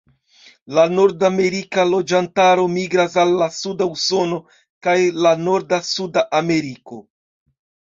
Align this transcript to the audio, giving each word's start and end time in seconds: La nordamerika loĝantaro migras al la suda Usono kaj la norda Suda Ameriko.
La 0.77 0.85
nordamerika 0.93 1.85
loĝantaro 1.89 2.63
migras 2.79 3.19
al 3.25 3.35
la 3.43 3.49
suda 3.59 3.89
Usono 3.97 4.41
kaj 4.89 4.97
la 5.27 5.37
norda 5.45 5.83
Suda 5.93 6.27
Ameriko. 6.43 7.03